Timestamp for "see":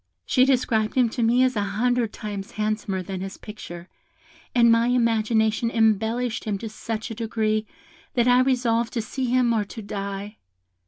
9.03-9.25